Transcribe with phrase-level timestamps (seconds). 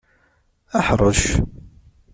[0.87, 1.21] Ḥrec!